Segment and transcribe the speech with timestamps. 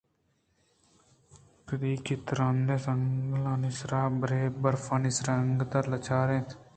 [1.67, 6.49] کدی آ ترٛندیں سنگانی سرا ءُبرےبرفانی سر انندگ ءَ لاچار اَت